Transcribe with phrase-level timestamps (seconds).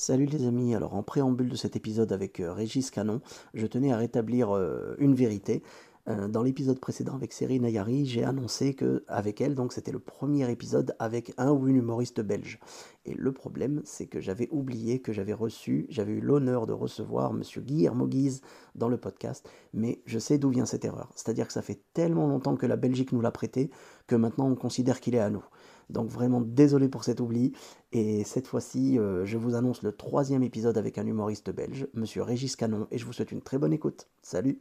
[0.00, 3.20] Salut les amis, alors en préambule de cet épisode avec euh, Régis Canon,
[3.52, 5.64] je tenais à rétablir euh, une vérité.
[6.06, 9.98] Euh, dans l'épisode précédent avec Série Nayari, j'ai annoncé que avec elle, donc c'était le
[9.98, 12.60] premier épisode avec un ou une humoriste belge.
[13.06, 17.32] Et le problème, c'est que j'avais oublié que j'avais reçu, j'avais eu l'honneur de recevoir
[17.32, 18.40] Monsieur Guillermo Guise
[18.76, 21.10] dans le podcast, mais je sais d'où vient cette erreur.
[21.16, 23.68] C'est-à-dire que ça fait tellement longtemps que la Belgique nous l'a prêté
[24.06, 25.44] que maintenant on considère qu'il est à nous.
[25.90, 27.52] Donc vraiment désolé pour cet oubli.
[27.92, 32.22] Et cette fois-ci, euh, je vous annonce le troisième épisode avec un humoriste belge, Monsieur
[32.22, 34.08] Régis Canon, et je vous souhaite une très bonne écoute.
[34.22, 34.58] Salut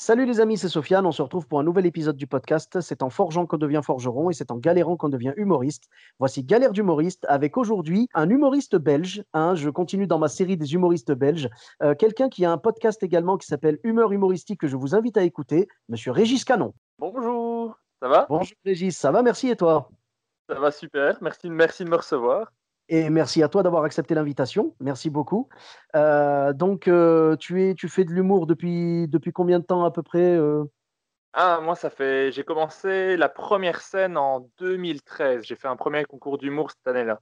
[0.00, 1.06] Salut les amis, c'est Sofiane.
[1.06, 2.80] On se retrouve pour un nouvel épisode du podcast.
[2.80, 5.88] C'est en forgeant qu'on devient forgeron et c'est en galérant qu'on devient humoriste.
[6.20, 9.24] Voici Galère d'humoriste avec aujourd'hui un humoriste belge.
[9.32, 11.50] Hein, je continue dans ma série des humoristes belges.
[11.82, 15.16] Euh, Quelqu'un qui a un podcast également qui s'appelle Humeur humoristique que je vous invite
[15.16, 16.74] à écouter, Monsieur Régis Canon.
[17.00, 18.26] Bonjour, ça va?
[18.28, 19.90] Bonjour Régis, ça va Merci et toi?
[20.48, 22.52] Ça va super, merci, merci de me recevoir.
[22.88, 24.74] Et merci à toi d'avoir accepté l'invitation.
[24.80, 25.48] Merci beaucoup.
[25.94, 29.90] Euh, donc, euh, tu, es, tu fais de l'humour depuis, depuis combien de temps à
[29.90, 30.64] peu près euh?
[31.34, 32.32] Ah, moi, ça fait.
[32.32, 35.44] J'ai commencé la première scène en 2013.
[35.44, 37.20] J'ai fait un premier concours d'humour cette année-là.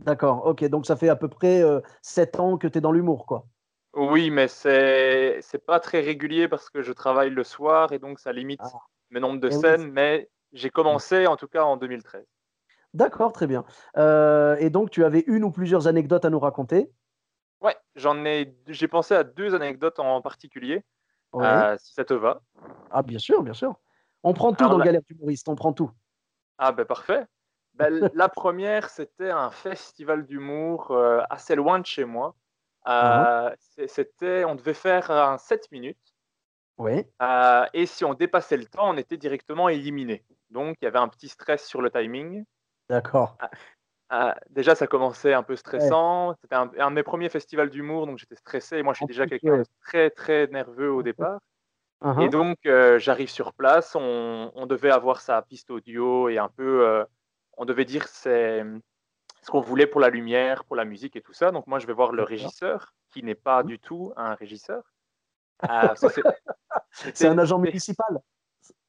[0.00, 0.64] D'accord, ok.
[0.66, 1.62] Donc, ça fait à peu près
[2.02, 3.46] 7 ans que tu es dans l'humour, quoi.
[3.94, 8.20] Oui, mais c'est c'est pas très régulier parce que je travaille le soir et donc
[8.20, 8.78] ça limite Ah.
[9.08, 9.90] le nombre de Eh scènes.
[9.90, 12.24] mais j'ai commencé en tout cas en 2013.
[12.94, 13.64] D'accord, très bien.
[13.96, 16.90] Euh, et donc, tu avais une ou plusieurs anecdotes à nous raconter?
[17.60, 18.56] Ouais, j'en ai.
[18.66, 20.84] J'ai pensé à deux anecdotes en particulier,
[21.32, 21.46] Ouais.
[21.46, 22.42] euh, si ça te va.
[22.90, 23.74] Ah, bien sûr, bien sûr.
[24.22, 25.90] On prend tout Alors dans là- Galère d'humoriste, on prend tout.
[26.58, 27.24] Ah ben parfait.
[27.74, 32.34] Ben, la première, c'était un festival d'humour euh, assez loin de chez moi.
[32.88, 36.14] Euh, c'est- C'était, on devait faire un 7 minutes
[36.78, 37.04] Oui.
[37.22, 40.24] euh, et si on dépassait le temps, on était directement éliminé.
[40.50, 42.44] Donc il y avait un petit stress sur le timing.
[42.90, 43.38] D'accord.
[44.12, 46.34] Euh, déjà, ça commençait un peu stressant.
[46.42, 48.78] C'était un, un de mes premiers festivals d'humour, donc j'étais stressé.
[48.78, 51.38] Et moi, je suis déjà quelqu'un de très très nerveux au départ.
[52.02, 52.24] Uh-huh.
[52.24, 56.48] Et donc, euh, j'arrive sur place, on, on devait avoir sa piste audio et un
[56.48, 57.04] peu, euh,
[57.56, 58.64] on devait dire c'est
[59.42, 61.52] ce qu'on voulait pour la lumière, pour la musique et tout ça.
[61.52, 64.82] Donc, moi, je vais voir le régisseur, qui n'est pas du tout un régisseur.
[65.94, 66.08] Ça,
[66.90, 68.18] c'est- un agent municipal.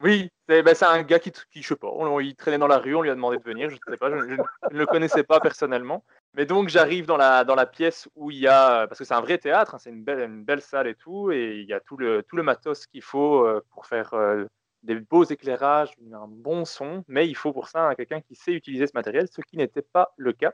[0.01, 2.77] Oui, c'est ben, un gars qui, qui, je sais pas, on- il traînait dans la
[2.79, 4.37] rue, on lui a demandé de venir, je ne sais pas, je ne
[4.71, 6.03] le connaissais pas personnellement.
[6.33, 9.13] Mais donc j'arrive dans la, dans la pièce où il y a, parce que c'est
[9.13, 11.73] un vrai théâtre, hein, c'est une belle, une belle salle et tout, et il y
[11.73, 14.45] a tout le, tout le matos qu'il faut euh, pour faire euh,
[14.83, 18.53] des beaux éclairages, un bon son, mais il faut pour ça hein, quelqu'un qui sait
[18.53, 20.53] utiliser ce matériel, ce qui n'était pas le cas.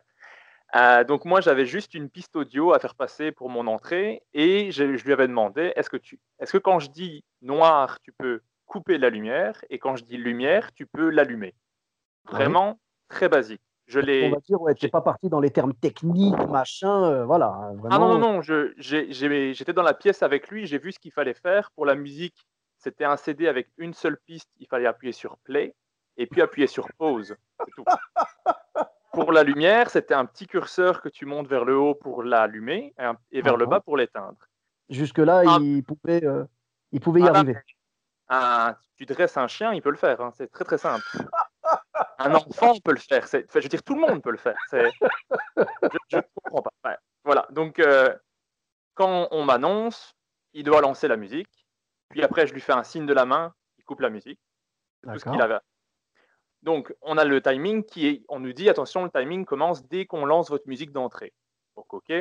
[0.76, 4.72] Euh, donc moi j'avais juste une piste audio à faire passer pour mon entrée, et
[4.72, 8.12] je, je lui avais demandé, est-ce que, tu, est-ce que quand je dis noir, tu
[8.12, 11.56] peux couper la lumière et quand je dis lumière, tu peux l'allumer.
[12.26, 13.62] Vraiment très basique.
[13.88, 14.30] Je On l'ai.
[14.30, 17.48] va dire, ouais, pas parti dans les termes techniques, machin, euh, voilà.
[17.48, 21.00] hein, Vraiment, Ah non, non, non, j'étais dans la pièce avec lui, j'ai vu ce
[21.00, 21.72] qu'il fallait faire.
[21.72, 22.36] Pour la musique,
[22.78, 25.74] c'était un CD avec une seule piste, il fallait appuyer sur play
[26.18, 27.36] et puis appuyer sur pause.
[27.66, 27.86] C'est tout.
[29.14, 32.94] Pour la lumière, c'était un petit curseur que tu montes vers le haut pour l'allumer
[33.32, 34.38] et, vers le bas pour l'éteindre.
[34.90, 35.58] Jusque-là, Ah.
[35.60, 36.44] il pouvait, euh,
[36.92, 37.56] il pouvait y Ah, arriver.
[38.30, 40.20] Un- tu dresses un chien, il peut le faire.
[40.22, 41.04] hein, C'est très très simple.
[42.20, 43.24] Un enfant peut le faire.
[43.26, 44.58] enfin, je veux dire, tout le monde peut le faire.
[44.72, 46.90] Je ne comprends pas.
[46.90, 47.46] Ouais, Voilà.
[47.52, 48.14] Donc, euh,
[48.96, 50.16] quand on m'annonce,
[50.54, 51.68] il doit lancer la musique.
[52.10, 53.54] Puis après, je lui fais un signe de la main.
[53.78, 54.40] Il coupe la musique.
[55.04, 55.60] C'est tout ce qu'il avait.
[56.64, 58.24] Donc, on a le timing qui est.
[58.30, 61.34] On nous dit attention, le timing commence dès qu'on lance votre musique d'entrée.
[61.76, 62.12] Donc, ok.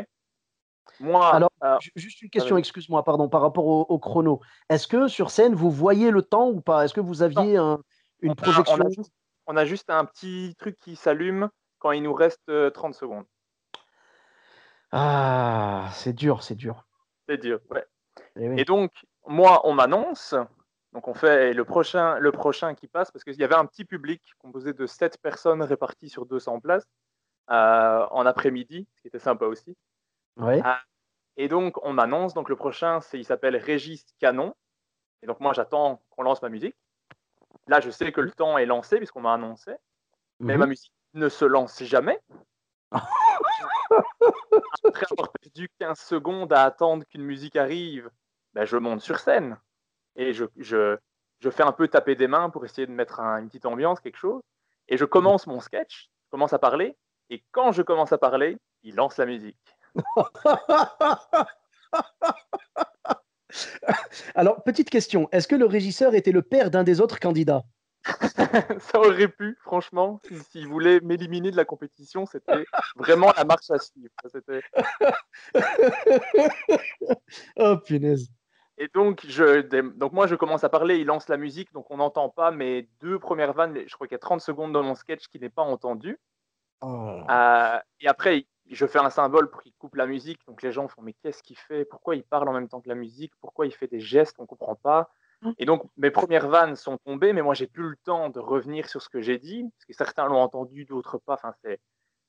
[1.01, 4.41] Moi, Alors, euh, ju- juste une question, excuse-moi, pardon, par rapport au, au chrono.
[4.69, 6.85] Est-ce que sur scène, vous voyez le temps ou pas?
[6.85, 7.81] Est-ce que vous aviez un-
[8.21, 9.13] une on a- projection on a juste-
[9.47, 11.49] on a juste un petit truc qui s'allume
[11.79, 13.25] quand il nous reste euh, 30 secondes.
[14.93, 16.87] Ah, c'est dur, c'est dur.
[17.29, 17.85] C'est dur, ouais.
[18.37, 18.61] Eh oui.
[18.61, 18.93] Et donc,
[19.27, 20.35] moi, on m'annonce,
[20.93, 23.85] donc on fait le prochain, le prochain qui passe, parce qu'il y avait un petit
[23.85, 26.87] public composé de 7 personnes réparties sur 200 places
[27.51, 29.77] euh, en après-midi, ce qui était sympa aussi.
[30.37, 30.61] Ouais.
[30.65, 30.83] Ah,
[31.37, 34.55] Et donc, on m'annonce, donc le prochain, c'est, il s'appelle Régis Canon.
[35.23, 36.77] Et donc, moi, j'attends qu'on lance ma musique.
[37.69, 39.73] Là, je sais que le temps est lancé, puisqu'on m'a annoncé,
[40.41, 40.61] mais Mhm.
[40.61, 42.21] ma musique ne se lance jamais.
[44.85, 48.11] Après avoir perdu 15 secondes à attendre qu'une musique arrive,
[48.55, 49.59] ben, je monte sur scène
[50.15, 50.97] et je, je,
[51.41, 54.19] je, fais un peu taper des mains pour essayer de mettre une petite ambiance, quelque
[54.19, 54.43] chose.
[54.89, 56.97] Et je commence mon sketch, je commence à parler.
[57.31, 59.76] Et quand je commence à parler, il lance la musique.
[64.35, 67.63] Alors, petite question, est-ce que le régisseur était le père d'un des autres candidats?
[68.81, 70.21] Ça aurait pu, franchement,
[70.51, 74.13] s'il voulait m'éliminer de la compétition, c'était vraiment la marche à suivre.
[77.57, 78.29] oh punaise.
[78.79, 81.97] Et donc, je, donc, moi, je commence à parler, il lance la musique, donc on
[81.97, 83.79] n'entend pas mes deux premières vannes.
[83.87, 86.19] Je crois qu'il y a 30 secondes dans mon sketch qui n'est pas entendu.
[86.83, 87.21] Oh.
[87.31, 90.41] Euh, et après, je fais un symbole pour qu'il coupe la musique.
[90.47, 91.85] Donc les gens font mais qu'est-ce qu'il fait?
[91.85, 93.33] Pourquoi il parle en même temps que la musique?
[93.41, 94.37] Pourquoi il fait des gestes?
[94.39, 95.11] On ne comprend pas.
[95.43, 95.51] Mmh.
[95.59, 98.89] Et donc mes premières vannes sont tombées, mais moi j'ai plus le temps de revenir
[98.89, 101.35] sur ce que j'ai dit parce que certains l'ont entendu, d'autres pas.
[101.35, 101.81] Enfin c'est,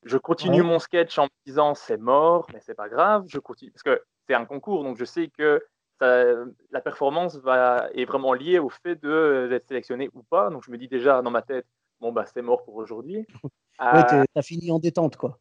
[0.03, 3.25] je continue mon sketch en me disant c'est mort, mais c'est pas grave.
[3.27, 5.63] Je continue parce que c'est un concours, donc je sais que
[5.99, 10.49] la performance va, est vraiment liée au fait d'être sélectionné ou pas.
[10.49, 11.65] Donc je me dis déjà dans ma tête
[11.99, 13.25] bon bah c'est mort pour aujourd'hui.
[13.43, 15.39] ouais, euh, t'as fini en détente quoi.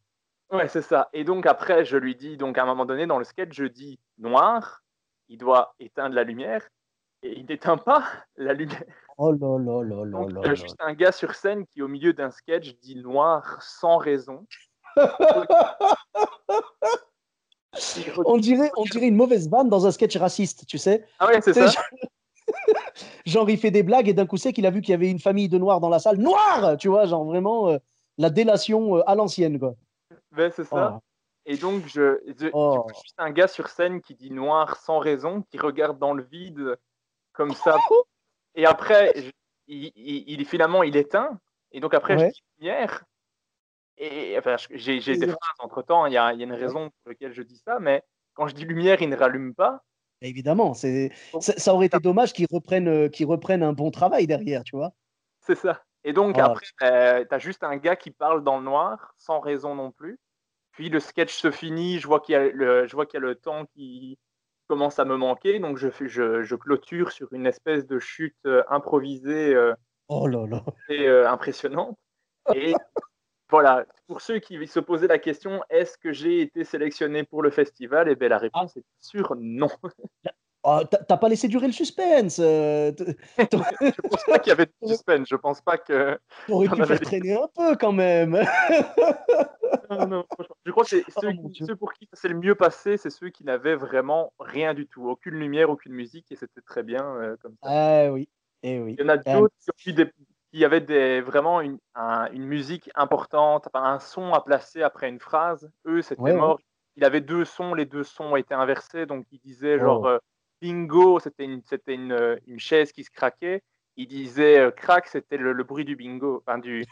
[0.51, 1.09] Ouais, c'est ça.
[1.13, 3.65] Et donc après, je lui dis, donc à un moment donné, dans le sketch, je
[3.65, 4.81] dis noir,
[5.27, 6.67] il doit éteindre la lumière,
[7.23, 8.03] et il n'éteint pas
[8.37, 8.83] la lumière.
[9.17, 11.81] Oh là là là là donc, Il y a juste un gars sur scène qui,
[11.81, 14.45] au milieu d'un sketch, dit noir sans raison.
[18.25, 21.05] on, dirait, on dirait une mauvaise vanne dans un sketch raciste, tu sais.
[21.19, 21.65] Ah ouais, c'est ça.
[23.25, 25.11] Genre, il fait des blagues et d'un coup, c'est qu'il a vu qu'il y avait
[25.11, 26.17] une famille de noirs dans la salle.
[26.17, 27.77] Noir Tu vois, genre vraiment euh,
[28.17, 29.75] la délation euh, à l'ancienne, quoi
[30.51, 30.93] c'est ça.
[30.95, 31.03] Oh.
[31.45, 32.85] Et donc, je, je, oh.
[33.03, 36.77] juste un gars sur scène qui dit noir sans raison, qui regarde dans le vide
[37.31, 37.77] comme ça.
[38.55, 39.13] Et après,
[39.67, 41.39] il, il, finalement, il éteint.
[41.71, 43.03] Et donc, après, je dis lumière.
[43.97, 46.05] Et enfin, j'ai des phrases entre temps.
[46.05, 47.79] Il y, a, il y, a, une raison pour laquelle je dis ça.
[47.79, 49.81] Mais quand je dis lumière, il ne rallume pas.
[50.21, 54.63] Évidemment, c'est ça, aurait été dommage qu'ils reprennent, euh, qu'ils reprennent un bon travail derrière,
[54.63, 54.91] tu vois.
[55.41, 55.83] C'est ça.
[56.03, 56.41] Et donc, oh.
[56.41, 59.91] après, euh, tu as juste un gars qui parle dans le noir, sans raison non
[59.91, 60.19] plus.
[60.77, 63.23] Puis le sketch se finit, je vois qu'il y, a le, je vois qu'il y
[63.23, 64.19] a le temps qui
[64.67, 68.61] commence à me manquer, donc je, je, je clôture sur une espèce de chute euh,
[68.69, 69.73] improvisée euh,
[70.07, 70.63] oh là là.
[70.89, 71.97] Et, euh, impressionnante.
[72.53, 72.75] Et
[73.49, 77.49] voilà, pour ceux qui se posaient la question, est-ce que j'ai été sélectionné pour le
[77.49, 78.07] festival?
[78.07, 78.79] Eh bien, la réponse ah.
[78.79, 79.69] est sûre non.
[80.69, 82.39] Oh, T'as pas laissé durer le suspense.
[82.39, 82.91] Euh,
[83.37, 85.25] je pense pas qu'il y avait de suspense.
[85.29, 86.19] Je pense pas que.
[86.47, 88.31] T'aurais pu faire traîner un peu quand même.
[89.89, 90.25] non, non,
[90.65, 93.45] je crois que oh, ceux, pour qui ça s'est le mieux passé, c'est ceux qui
[93.45, 97.55] n'avaient vraiment rien du tout, aucune lumière, aucune musique, et c'était très bien euh, comme
[97.63, 97.69] ça.
[97.69, 98.27] Ah oui.
[98.61, 98.95] Et eh oui.
[98.99, 101.77] Il y en a d'autres qui, avaient des, vraiment une,
[102.33, 105.71] une musique importante, un son à placer après une phrase.
[105.85, 106.59] Eux, c'était mort.
[106.97, 110.01] Il avait deux sons, les deux sons étaient inversés, donc il disait genre.
[110.03, 110.07] Oh.
[110.07, 110.19] Euh,
[110.61, 113.63] bingo, c'était une, c'était une, euh, une, chaise qui se craquait.
[113.95, 116.85] Il disait euh, crack, c'était le, bruit du bingo, enfin du,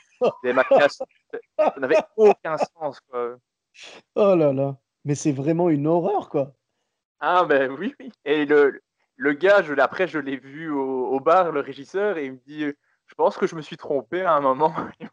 [0.44, 3.00] des Ça n'avait aucun sens.
[3.02, 3.38] Quoi.
[4.16, 6.54] Oh là là, mais c'est vraiment une horreur, quoi.
[7.20, 8.12] Ah ben oui, oui.
[8.26, 8.82] Et le,
[9.16, 12.40] le gars, je, après, je l'ai vu au, au, bar, le régisseur, et il me
[12.46, 12.66] dit
[13.06, 14.74] Je pense que je me suis trompé à un moment.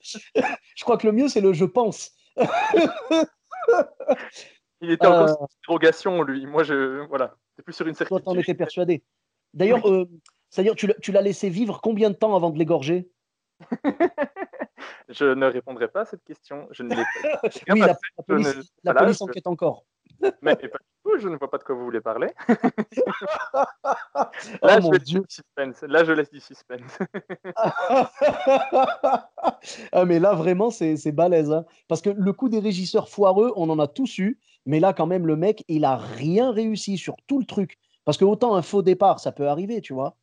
[0.00, 2.12] je crois que le mieux, c'est le je pense.
[4.80, 6.46] Il était encore sur interrogation, lui.
[6.46, 7.06] Moi, je.
[7.06, 7.34] Voilà.
[7.56, 8.24] C'est plus sur une certitude.
[8.24, 9.02] Toi, t'en étais persuadé.
[9.54, 10.06] D'ailleurs, euh,
[10.50, 13.08] c'est-à-dire, tu l'as laissé vivre combien de temps avant de l'égorger?
[15.08, 16.66] Je ne répondrai pas à cette question.
[16.70, 17.40] Je ne l'ai pas.
[17.72, 19.84] oui, la, police, la police enquête encore.
[20.42, 20.70] Mais pas du
[21.04, 22.28] tout, je ne vois pas de quoi vous voulez parler.
[22.48, 22.56] Oh
[24.62, 25.82] Là, je laisse Du suspense.
[25.82, 26.98] Là, je laisse du suspense.
[29.92, 31.52] ah, mais là, vraiment, c'est balèze.
[31.52, 31.64] Hein.
[31.88, 34.38] Parce que le coup des régisseurs foireux, on en a tous eu.
[34.66, 37.78] Mais là, quand même, le mec, il a rien réussi sur tout le truc.
[38.04, 40.16] Parce que autant un faux départ, ça peut arriver, tu vois.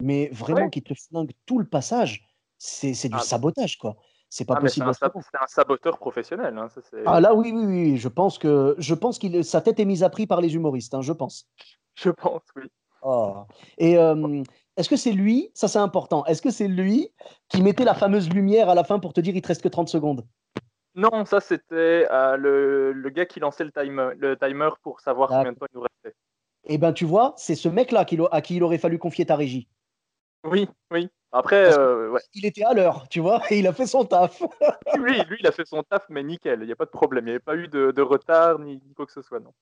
[0.00, 2.26] Mais vraiment qu'il te flingue tout le passage,
[2.56, 3.20] c'est du ah.
[3.20, 3.96] sabotage, quoi.
[4.30, 4.90] C'est pas ah, possible.
[4.94, 6.56] C'est un, saboteur professionnel.
[6.58, 6.68] Hein,
[7.06, 7.96] ah là, oui, oui, oui.
[7.96, 10.94] Je pense que je pense qu'il sa tête est mise à prix par les humoristes.
[10.94, 11.48] Hein, je pense.
[11.94, 12.64] Je pense, oui.
[13.02, 13.44] Oh.
[13.78, 13.96] Et
[14.76, 16.24] est-ce que c'est lui Ça, c'est important.
[16.26, 17.10] Est-ce que c'est lui
[17.48, 19.68] qui mettait la fameuse lumière à la fin pour te dire il te reste que
[19.68, 20.26] 30 secondes?
[20.98, 25.52] Non, ça c'était euh, le, gars qui lançait le timer, le timer pour savoir combien
[25.52, 26.18] de temps il nous restait.
[26.64, 29.68] Eh ben tu vois, c'est ce mec-là à qui il aurait fallu confier ta régie.
[30.42, 31.08] Oui, oui.
[31.30, 34.42] Après, euh, il était à l'heure, tu vois, et il a fait son taf.
[34.98, 37.24] oui, lui, il a fait son taf, mais nickel, il n'y a pas de problème,
[37.24, 39.52] il n'y avait pas eu de, retard ni, quoi que ce soit, non.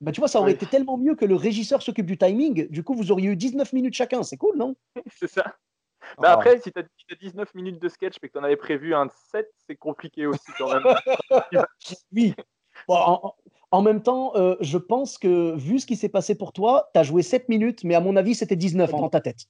[0.00, 2.68] Bah, tu vois, ça aurait été tellement mieux que le régisseur s'occupe du timing.
[2.68, 4.22] Du coup, vous auriez eu 19 minutes chacun.
[4.22, 4.74] C'est cool, non?
[5.14, 5.56] C'est ça.
[6.18, 6.32] Bah Ah.
[6.32, 9.06] après, si t'as si t'as 19 minutes de sketch mais que t'en avais prévu un
[9.06, 10.82] de 7, c'est compliqué aussi quand même.
[12.12, 12.34] Oui.
[12.88, 13.34] Bon, en, en-
[13.72, 16.98] en même temps, euh, je pense que vu ce qui s'est passé pour toi, tu
[16.98, 19.44] as joué 7 minutes, mais à mon avis, c'était 19 dans ta tête.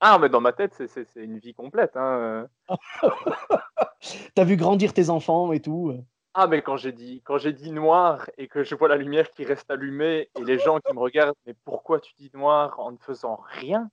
[0.00, 1.96] ah, mais dans ma tête, c'est- une vie complète.
[1.96, 2.46] Hein.
[4.00, 5.94] Tu as vu grandir tes enfants et tout.
[6.34, 9.30] Ah, mais quand j'ai dit, quand j'ai dit noir et que je vois la lumière
[9.30, 12.92] qui reste allumée et les gens qui me regardent, mais pourquoi tu dis noir en
[12.92, 13.90] ne faisant rien?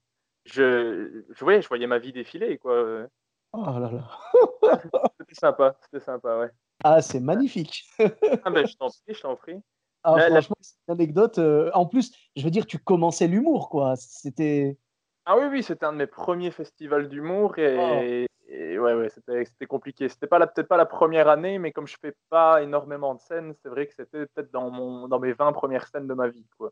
[0.48, 3.08] Je, je, ouais, je voyais ma vie défiler, quoi.
[3.54, 4.10] Oh là là.
[5.20, 6.50] C'était sympa, c'était sympa, ouais.
[6.84, 7.86] Ah, c'est magnifique.
[8.44, 9.62] Ah, ben, je t'en prie, je t'en prie.
[10.04, 11.38] Ah, la- franchement, c'est une anecdote.
[11.40, 13.96] euh, en plus, je veux dire, tu commençais l'humour, quoi.
[13.96, 14.78] C'était.
[15.26, 19.66] Ah oui, oui, c'était un de mes premiers festivals d'humour et, et ouais, ouais, c'était
[19.66, 20.08] compliqué.
[20.08, 23.20] C'était pas la- peut-être pas la première année, mais comme je fais pas énormément de
[23.20, 26.30] scènes, c'est vrai que c'était peut-être dans mon dans mes 20 premières scènes de ma
[26.30, 26.72] vie, quoi.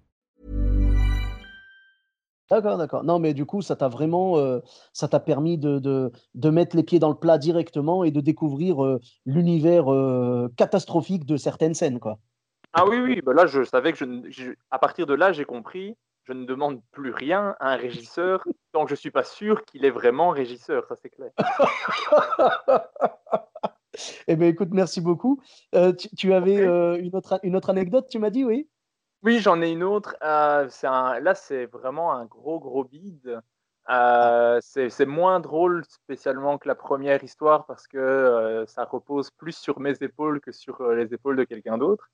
[2.51, 3.05] D'accord, d'accord.
[3.05, 4.59] Non, mais du coup, ça t'a vraiment, euh,
[4.91, 8.19] ça t'a permis de, de, de mettre les pieds dans le plat directement et de
[8.19, 12.19] découvrir euh, l'univers euh, catastrophique de certaines scènes, quoi.
[12.73, 15.95] Ah oui, oui, bah là, je savais que je, à partir de là, j'ai compris,
[16.25, 18.43] je ne demande plus rien à un régisseur
[18.73, 21.31] tant que je suis pas sûr qu'il est vraiment régisseur, ça c'est clair.
[24.27, 25.41] Eh bien, écoute, merci beaucoup.
[25.73, 26.63] Tu, tu avais
[26.99, 28.69] une autre, une autre anecdote, tu m'as dit, oui?
[29.23, 30.15] Oui, j'en ai une autre.
[30.23, 33.39] euh, un- là, c'est vraiment un gros, gros bide.
[33.89, 39.55] Euh, c'est moins drôle spécialement que la première histoire parce que euh, ça repose plus
[39.57, 42.09] sur mes épaules que sur les épaules de quelqu'un d'autre.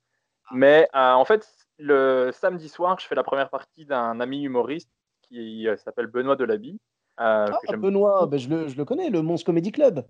[0.50, 1.46] Mais euh, en fait,
[1.78, 4.90] le samedi soir, je fais la première partie d'un ami humoriste
[5.22, 6.80] qui s'appelle Benoît Delabie.
[7.20, 10.04] euh, Ah, Benoît, ben, je, le, je le connais, le Mons Comedy Club.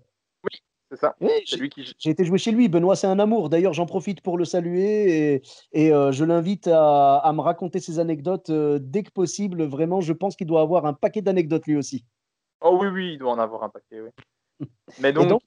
[0.91, 1.15] C'est ça.
[1.45, 1.93] J'ai lui qui.
[1.99, 2.67] j'ai été jouer chez lui.
[2.67, 3.49] Benoît, c'est un amour.
[3.49, 5.41] D'ailleurs, j'en profite pour le saluer et,
[5.71, 9.63] et, euh, je l'invite à, à me raconter ses anecdotes euh, dès que possible.
[9.63, 12.05] Vraiment, je pense qu'il doit avoir un paquet d'anecdotes lui aussi.
[12.61, 14.09] Oh oui, oui, il doit en avoir un paquet, oui.
[14.99, 15.41] Mais donc, donc,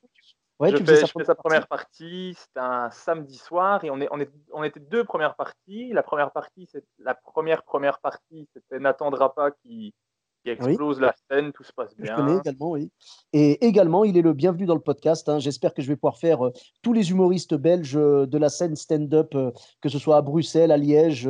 [0.60, 3.90] ouais, je tu fais, faisais je fais sa première partie, c'était un samedi soir et
[3.90, 5.92] on, est, on, est, on était deux premières parties.
[5.92, 9.92] La première partie, c'est la première première partie, c'était n'attendra pas qui,
[10.42, 12.40] qui explose la scène, tout se passe Je connais bien.
[12.40, 12.90] également, oui.
[13.32, 15.28] Et également, il est le bienvenu dans le podcast.
[15.28, 15.38] hein.
[15.38, 18.74] J'espère que je vais pouvoir faire euh, tous les humoristes belges euh, de la scène
[18.76, 21.28] stand-up, euh, que ce soit à Bruxelles, à Liège,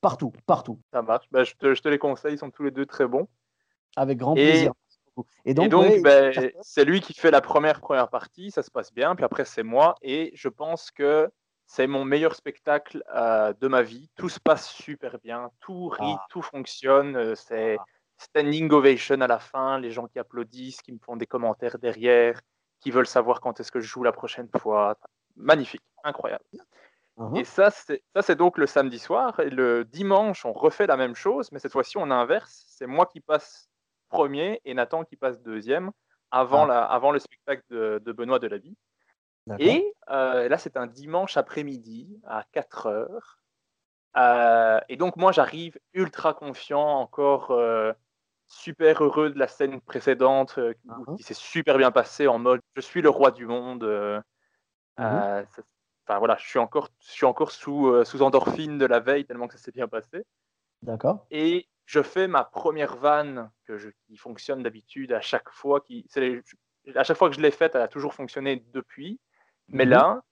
[0.00, 1.26] partout, partout, Ça marche.
[1.30, 3.28] Ben, je, te, je te les conseille, ils sont tous les deux très bons.
[3.96, 4.72] avec grand Et- plaisir.
[5.44, 6.50] Et donc, ouais, cartonne.
[6.62, 9.14] c'est lui qui fait la première première partie, ça se passe bien.
[9.14, 11.28] Puis après, c'est moi et je pense que
[11.66, 13.02] c'est mon meilleur spectacle
[13.60, 14.08] de ma vie.
[14.16, 16.24] Tout se passe super bien, tout rit, Ah.
[16.30, 17.34] tout fonctionne.
[17.36, 17.84] C'est Ah.
[18.20, 22.40] Standing ovation à la fin, les gens qui applaudissent, qui me font des commentaires derrière,
[22.80, 24.96] qui veulent savoir quand est-ce que je joue la prochaine fois.
[25.36, 26.44] Magnifique, incroyable.
[27.16, 27.36] Mhm.
[27.36, 29.40] Et ça, c'est donc le samedi soir.
[29.40, 32.64] Et le dimanche, on refait la même chose, mais cette fois-ci, on inverse.
[32.68, 33.68] C'est moi qui passe
[34.08, 35.90] premier et Nathan qui passe deuxième
[36.30, 36.68] avant, Ah.
[36.68, 38.38] la, avant le spectacle de, de Benoît.
[38.38, 38.66] D'accord.
[39.58, 43.38] Et euh, là, c'est un dimanche après-midi à 4 heures.
[44.16, 47.92] Euh, et donc, moi, j'arrive ultra confiant, encore euh,
[48.50, 51.16] super heureux de la scène précédente euh, où- Mhm.
[51.16, 53.84] qui s'est super bien passée en mode je suis le roi du monde.
[53.84, 54.20] euh,
[54.98, 55.06] Mhm.
[55.06, 55.44] euh,
[56.06, 59.46] Enfin voilà, je suis encore, je suis encore sous, sous endorphine de la veille tellement
[59.46, 60.26] que ça s'est bien passé.
[60.82, 61.26] D'accord.
[61.30, 65.80] Et je fais ma première vanne que je, qui fonctionne d'habitude à chaque fois.
[65.80, 66.42] Qui, les-
[66.96, 69.20] à chaque fois que je l'ai faite, elle a toujours fonctionné depuis.
[69.68, 69.90] Mais Mhm.
[69.92, 70.22] là,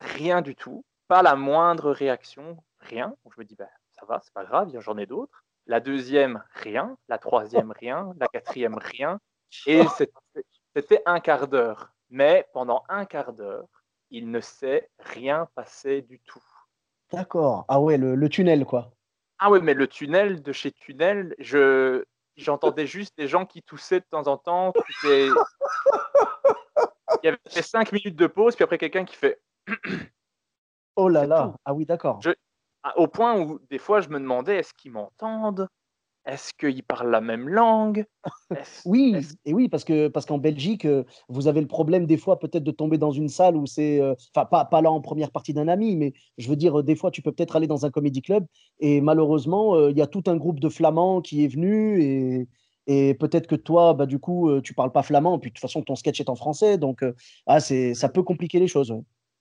[0.00, 0.84] rien du tout.
[1.08, 3.08] Pas la moindre réaction, rien.
[3.24, 5.44] Donc je me dis, bah, ça va, c'est pas grave, j'en ai d'autres.
[5.70, 6.96] La deuxième, rien.
[7.08, 8.12] La troisième, rien.
[8.18, 9.20] La quatrième, rien.
[9.66, 11.92] Et c'était- c'était un quart d'heure.
[12.10, 13.68] Mais pendant un quart d'heure,
[14.10, 16.42] il ne s'est rien passé du tout.
[17.12, 17.66] D'accord.
[17.68, 18.90] Ah ouais, le, le tunnel, quoi.
[19.38, 24.00] Ah oui, mais le tunnel de chez Tunnel, je j'entendais juste des gens qui toussaient
[24.00, 24.72] de temps en temps.
[25.04, 25.32] Il
[27.22, 29.40] y avait cinq minutes de pause, puis après quelqu'un qui fait
[30.96, 31.44] Oh là là.
[31.52, 31.54] tout.
[31.64, 32.20] Ah oui, d'accord.
[32.22, 32.30] Je-
[32.96, 35.68] au point où des fois je me demandais est-ce qu'ils m'entendent?
[36.26, 38.04] Est-ce qu'ils parlent la même langue?
[38.84, 42.38] Oui, et oui, parce que parce qu'en Belgique, euh, vous avez le problème des fois
[42.38, 45.30] peut-être de tomber dans une salle où c'est, euh, enfin pas, pas là en première
[45.30, 47.90] partie d'un ami, mais je veux dire, des fois tu peux peut-être aller dans un
[47.90, 48.44] comédie club
[48.80, 52.48] et malheureusement, euh, il y a tout un groupe de flamands qui est venu et,
[52.86, 55.82] et peut-être que toi, bah, du coup, tu parles pas flamand, puis de toute façon
[55.82, 57.02] ton sketch est en français, donc
[57.46, 58.94] ah, c'est, ça peut compliquer les choses.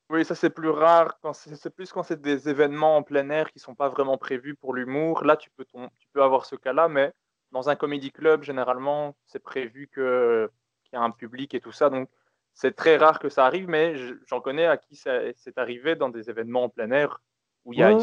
[0.09, 1.19] Oui, ça c'est plus rare.
[1.21, 4.55] Quand c'est plus quand c'est des événements en plein air qui sont pas vraiment prévus
[4.55, 5.23] pour l'humour.
[5.23, 7.13] Là, tu peux, tu peux avoir ce cas-là, mais
[7.51, 10.49] dans un comédie club, généralement, c'est prévu qu'il
[10.93, 11.89] y a un public et tout ça.
[11.89, 12.09] Donc,
[12.53, 16.29] c'est très rare que ça arrive, mais j'en connais à qui c'est arrivé dans des
[16.29, 17.21] événements en plein air
[17.65, 17.97] où il y a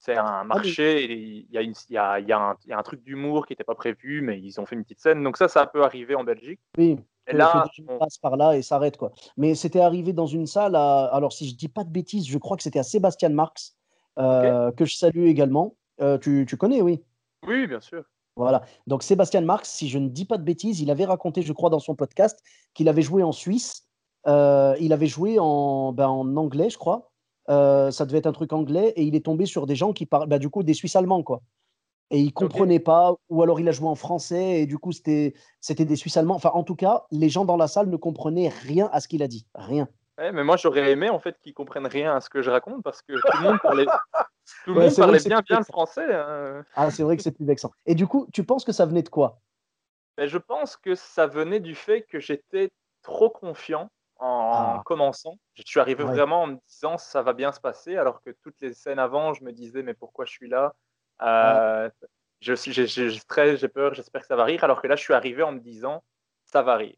[0.00, 1.58] c'est un ah marché, et il y,
[1.98, 4.84] a y a un truc d'humour qui n'était pas prévu, mais ils ont fait une
[4.84, 5.24] petite scène.
[5.24, 6.60] Donc ça, ça peut arriver en Belgique.
[6.76, 7.00] Oui.
[7.28, 9.12] Et là, on passe par là et s'arrête quoi.
[9.36, 10.74] Mais c'était arrivé dans une salle.
[10.74, 13.76] alors si je dis pas de bêtises, je crois que c'était à Sébastien Marx
[14.18, 15.76] euh, que je salue également.
[16.00, 17.02] Euh, tu, tu, connais, oui.
[17.46, 18.04] Oui, bien sûr.
[18.36, 18.62] Voilà.
[18.86, 21.70] Donc Sébastien Marx, si je ne dis pas de bêtises, il avait raconté, je crois,
[21.70, 22.40] dans son podcast
[22.74, 23.88] qu'il avait joué en Suisse.
[24.26, 27.10] Euh, il avait joué en, ben, en anglais, je crois.
[27.48, 30.28] ça devait être un truc anglais et il est tombé sur des gens qui parlent,
[30.28, 31.42] ben, du coup, des Suisses allemands, quoi
[32.10, 35.34] et il comprenait pas, ou alors il a joué en français et du coup c'était
[35.60, 36.36] c'était des Suisses allemands.
[36.36, 39.22] Enfin, en tout cas, les gens dans la salle ne comprenaient rien à ce qu'il
[39.22, 39.88] a dit, rien.
[40.18, 43.02] mais moi j'aurais aimé en fait qu'ils comprennent rien à ce que je raconte parce
[43.02, 43.86] que tout le monde parlait,
[44.64, 46.14] tout le monde parlait bien bien le français.
[46.14, 46.64] Hein.
[46.74, 47.70] Ah, c'est vrai que c'est plus vexant.
[47.86, 49.40] Et du coup, tu penses que ça venait de quoi?
[50.16, 52.70] Ben, Je pense que ça venait du fait que j'étais
[53.02, 54.82] trop confiant en ah.
[54.84, 55.38] commençant.
[55.54, 58.60] Je suis arrivé vraiment en me disant ça va bien se passer, alors que toutes
[58.60, 60.74] les scènes avant, je me disais mais pourquoi je suis là?
[61.22, 61.90] Euh,
[62.40, 64.62] je suis, j'ai stress, j'ai peur, j'espère que ça va rire.
[64.64, 66.02] Alors que là, je suis arrivé en me disant,
[66.44, 66.96] ça va rire.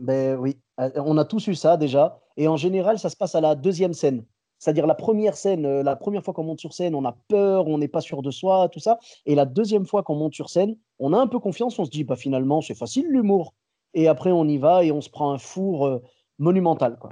[0.00, 2.18] Ben oui, euh, on a tous eu ça déjà.
[2.36, 4.24] Et en général, ça se passe à la deuxième scène.
[4.58, 7.66] C'est-à-dire la première scène, euh, la première fois qu'on monte sur scène, on a peur,
[7.66, 8.98] on n'est pas sûr de soi, tout ça.
[9.26, 11.90] Et la deuxième fois qu'on monte sur scène, on a un peu confiance, on se
[11.90, 13.54] dit, bah finalement, c'est facile l'humour.
[13.94, 16.00] Et après, on y va et on se prend un four
[16.38, 16.98] monumental.
[16.98, 17.10] Quoi.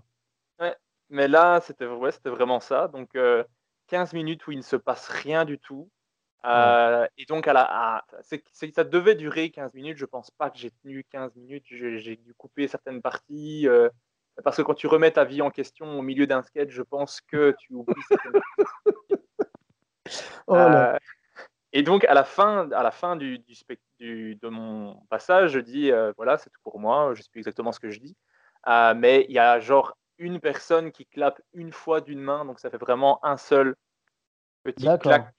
[0.61, 0.75] Ouais,
[1.09, 2.89] mais là, c'était ouais, vraiment ça.
[2.89, 3.17] Donc,
[3.89, 5.89] 15 minutes où il ne se passe rien du tout.
[6.45, 8.05] Euh, et donc, à la,
[8.53, 9.99] ça devait durer 15 minutes.
[9.99, 11.65] Je pense pas que j'ai tenu 15 minutes.
[11.69, 13.67] J'ai dû couper certaines parties.
[13.69, 13.89] Euh,
[14.45, 17.21] parce que quand tu remets ta vie en question au milieu d'un sketch, je pense
[17.23, 18.41] que tu oublies certaines
[20.47, 20.97] oh euh,
[21.73, 23.43] et donc, à la fin, à la fin du,
[23.99, 27.13] du, de mon passage, je dis voilà, c'est tout pour moi.
[27.15, 28.17] Je sais plus exactement ce que je dis.
[28.67, 32.45] mais il y a genre une personne qui clappe une fois d'une main.
[32.45, 33.75] Donc, ça fait vraiment un seul
[34.63, 35.35] petit claque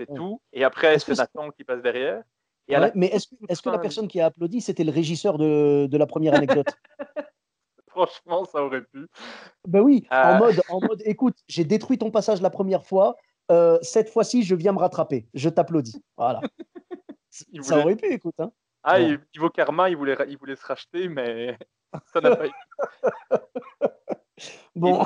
[0.00, 0.40] c'est tout.
[0.52, 2.22] Et après, c'est Nathan qui passe derrière.
[2.68, 5.98] Et mais est-ce est que la personne qui a applaudi, c'était le régisseur de, de
[5.98, 6.68] la première anecdote
[7.88, 9.08] Franchement, ça aurait pu.
[9.66, 10.38] Ben oui, en, euh.
[10.38, 13.16] mode, en mode, écoute, j'ai détruit ton passage la première fois.
[13.50, 15.26] Euh, cette fois-ci, je viens me rattraper.
[15.34, 16.00] Je t'applaudis.
[16.16, 16.40] Voilà.
[17.62, 18.36] Ça aurait pu, écoute.
[18.38, 18.52] Hein.
[18.84, 21.58] Ah, niveau karma, il voulait, il voulait se racheter, mais
[22.12, 22.46] ça n'a pas
[24.74, 25.02] bon.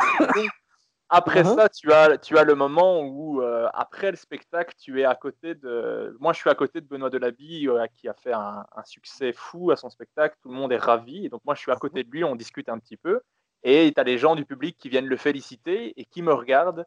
[1.10, 1.54] Après uh-huh.
[1.54, 5.14] ça, tu as, tu as le moment où, euh, après le spectacle, tu es à
[5.14, 6.16] côté de.
[6.18, 9.70] Moi, je suis à côté de Benoît Delabille, euh, qui a fait un, succès fou
[9.70, 10.36] à son spectacle.
[10.42, 11.26] Tout le monde est ravi.
[11.26, 13.20] Et donc, moi, je suis à côté de lui, on discute un petit peu.
[13.62, 16.86] Et tu as les gens du public qui viennent le féliciter et qui me regardent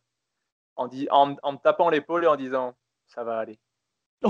[0.76, 2.74] en, en, en me tapant l'épaule et en disant
[3.08, 3.60] Ça va aller.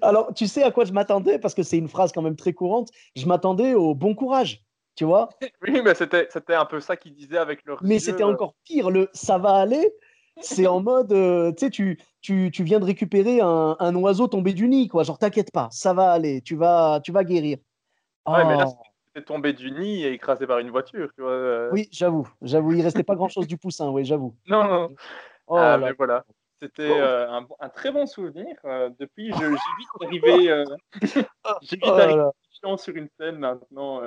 [0.00, 1.38] Alors, tu sais à quoi je m'attendais?
[1.38, 2.90] Parce que c'est une phrase quand même très courante.
[3.16, 4.64] Je m'attendais au bon courage.
[4.94, 5.28] Tu vois?
[5.62, 7.76] Oui, mais c'était, c'était un peu ça qu'il disait avec le.
[7.82, 8.90] Mais c'était encore pire.
[8.90, 9.92] Le ça va aller,
[10.40, 14.52] c'est en mode, euh, tu sais, tu, tu, viens de récupérer un, un, oiseau tombé
[14.52, 15.02] du nid, quoi.
[15.02, 17.58] Genre, t'inquiète pas, ça va aller, tu vas, tu vas guérir.
[18.26, 18.82] Ouais, mais là, oh.
[19.06, 21.32] c'était tombé du nid et écrasé par une voiture, tu vois.
[21.32, 21.70] Euh.
[21.72, 24.34] Oui, j'avoue, j'avoue, il restait pas grand chose du poussin, oui, j'avoue.
[24.46, 24.90] Non, non.
[25.48, 26.24] Oh, ah, mais voilà.
[26.60, 28.54] C'était euh, un, un, très bon souvenir.
[28.98, 30.64] depuis, j'ai vite arrivé,
[31.62, 32.22] j'ai vite arrivé
[32.76, 34.00] sur une scène maintenant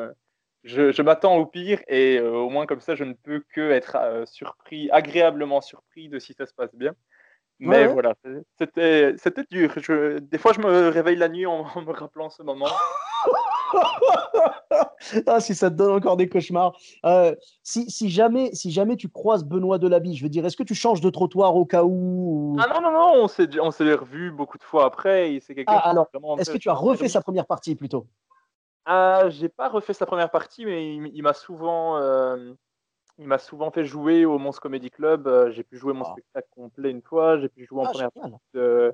[0.66, 3.98] je, m'attends au pire et euh, au moins comme ça, je ne peux que être
[4.00, 6.94] euh, surpris, agréablement surpris de si ça se passe bien.
[7.60, 8.16] Mais voilà,
[8.58, 9.72] c'était, c'était dur.
[9.78, 12.68] Je, des fois, je me réveille la nuit en, me rappelant ce moment.
[15.28, 16.78] ah, si ça te donne encore des cauchemars.
[17.06, 20.64] Euh, si, si, jamais, si jamais tu croises Benoît Delabie, je veux dire, est-ce que
[20.64, 23.94] tu changes de trottoir au cas où Ah non, non, non, on s'est, on s'est
[23.94, 25.40] revu beaucoup de fois après.
[25.42, 26.08] c'est ah, alors,
[26.40, 28.06] est-ce que tu as refait sa première partie plutôt?
[28.86, 32.54] Ah, j'ai pas refait sa première partie, mais il, m'a souvent, euh,
[33.18, 35.28] il m'a souvent fait jouer au Mons Comedy Club.
[35.28, 36.12] Euh, j'ai pu jouer mon ah.
[36.12, 37.40] spectacle complet une fois.
[37.40, 38.94] J'ai pu jouer en ah, première partie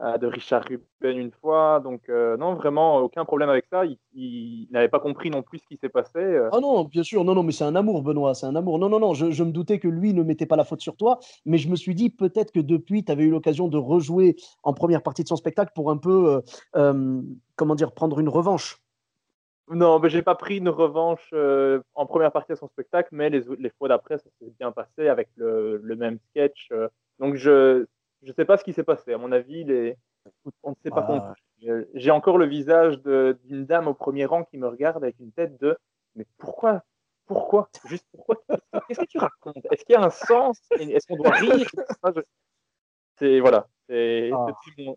[0.00, 1.78] euh, de Richard Ruben une fois.
[1.78, 3.84] Donc, euh, non, vraiment, aucun problème avec ça.
[4.12, 6.18] Il, n'avait pas compris non plus ce qui s'est passé.
[6.18, 6.48] Euh.
[6.52, 8.80] Ah non, bien sûr, non, non, mais c'est un amour, Benoît, c'est un amour.
[8.80, 11.20] Non, non, non, je, me doutais que lui ne mettait pas la faute sur toi,
[11.46, 14.74] mais je me suis dit peut-être que depuis, tu avais eu l'occasion de rejouer en
[14.74, 16.42] première partie de son spectacle pour un peu,
[17.54, 18.83] comment dire, prendre une revanche.
[19.68, 21.32] Non, mais j'ai pas pris une revanche
[21.94, 25.08] en première partie de son spectacle, mais les, les fois d'après, ça s'est bien passé
[25.08, 26.70] avec le, le même sketch.
[27.18, 27.86] donc, je,
[28.22, 29.12] je ne sais pas ce qui s'est passé.
[29.12, 29.96] À mon avis, les...
[30.62, 31.42] on ne s'est pas compris.
[31.94, 35.60] J'ai encore le visage d'une dame au premier rang qui me regarde avec une tête
[35.60, 35.76] de
[36.14, 36.82] Mais pourquoi
[37.26, 38.36] Pourquoi Juste pourquoi?
[38.88, 39.56] Qu'est-ce que tu racontes?
[39.70, 40.60] Est-ce qu'il y a un sens?
[40.78, 41.66] Est-ce qu'on doit rire?
[43.18, 43.68] C'est voilà.
[43.90, 44.46] Ah.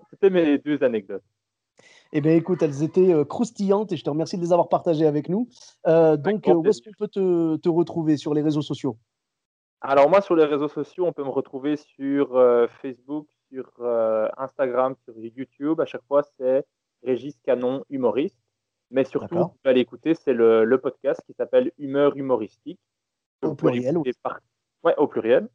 [0.10, 1.24] C'était mes deux anecdotes.
[2.14, 5.06] Eh bien, écoute, elles étaient euh, croustillantes et je te remercie de les avoir partagées
[5.06, 5.50] avec nous.
[5.88, 8.98] Euh, donc, où est-ce qu'on peut te, te, retrouver sur les réseaux sociaux?
[9.82, 14.28] Alors moi, sur les réseaux sociaux, on peut me retrouver sur euh, Facebook, sur euh,
[14.38, 15.80] Instagram, sur YouTube.
[15.80, 16.66] À chaque fois, c'est
[17.04, 18.40] Régis Canon humoriste.
[18.90, 22.80] Mais surtout, vous pouvez aller écouter, c'est le, podcast qui s'appelle Humeur humoristique.
[23.44, 23.98] Au pluriel
[24.84, 25.50] Ouais, au pluriel.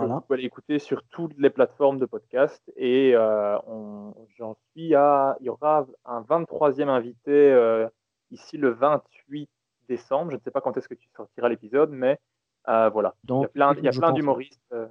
[0.00, 0.14] Voilà.
[0.16, 2.62] Vous pouvez aller écouter sur toutes les plateformes de podcast.
[2.76, 3.58] Et euh,
[4.36, 5.36] j'en suis à...
[5.40, 7.86] Il y aura un 23e invité
[8.30, 9.48] ici le 28
[9.88, 10.30] décembre.
[10.30, 12.18] Je ne sais pas quand est-ce que tu sortiras l'épisode, mais
[12.68, 13.14] euh, voilà.
[13.24, 14.60] Donc, il y a plein, d'humoristes.
[14.72, 14.88] Euh.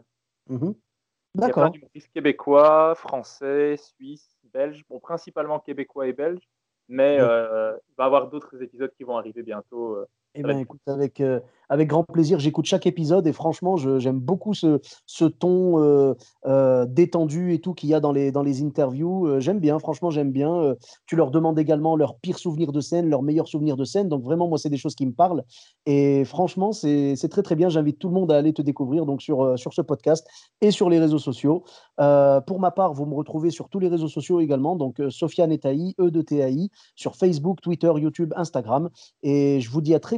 [1.35, 6.47] Il y a plein d'humoristes québécois, français, suisses, belges, bon, principalement québécois et belges,
[6.87, 9.97] mais euh, il va y avoir d'autres épisodes qui vont arriver bientôt.
[10.35, 11.21] Eh bien, écoute, avec,
[11.69, 12.39] avec grand plaisir.
[12.39, 16.15] J'écoute chaque épisode et franchement, j'aime beaucoup ce, ce ton euh,
[16.47, 19.27] euh, détendu et tout qu'il y a dans les, dans les interviews.
[19.27, 20.75] Euh, j'aime bien, franchement, j'aime bien.
[21.05, 24.09] tu leur demandes également leurs pires souvenirs de scène, leurs meilleurs souvenirs de scène.
[24.09, 25.43] Donc vraiment, moi, c'est des choses qui me parlent.
[25.85, 27.69] Et franchement, c'est très, très bien.
[27.69, 30.27] J'invite tout le monde à aller te découvrir donc sur, sur ce podcast
[30.61, 31.63] et sur les réseaux sociaux.
[31.97, 34.75] pour ma part, vous me retrouvez sur tous les réseaux sociaux également.
[34.75, 38.89] Donc Sofiane Etaï, E de TAI, sur Facebook, Twitter, YouTube, Instagram.
[39.21, 40.17] Et je vous dis à très